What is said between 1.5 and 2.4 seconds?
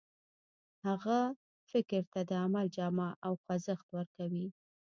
فکر ته د